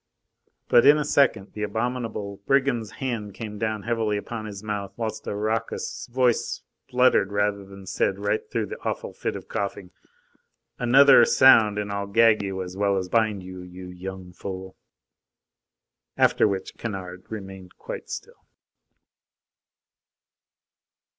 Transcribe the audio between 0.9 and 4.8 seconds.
a second the abominable brigand's hand came down heavily upon his